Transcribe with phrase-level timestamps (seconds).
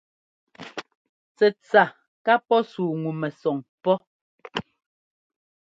[1.35, 1.83] Tsɛtsa
[2.25, 3.95] ka pɔ́ sú ŋu mɛsɔn pɔ́.